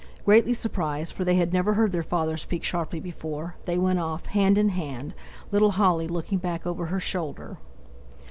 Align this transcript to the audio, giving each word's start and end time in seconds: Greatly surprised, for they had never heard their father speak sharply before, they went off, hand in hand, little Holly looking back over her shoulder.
Greatly 0.25 0.55
surprised, 0.55 1.13
for 1.13 1.23
they 1.23 1.35
had 1.35 1.53
never 1.53 1.75
heard 1.75 1.91
their 1.91 2.01
father 2.01 2.35
speak 2.35 2.63
sharply 2.63 2.99
before, 2.99 3.55
they 3.65 3.77
went 3.77 3.99
off, 3.99 4.25
hand 4.25 4.57
in 4.57 4.69
hand, 4.69 5.13
little 5.51 5.69
Holly 5.73 6.07
looking 6.07 6.39
back 6.39 6.65
over 6.65 6.87
her 6.87 6.99
shoulder. 6.99 7.59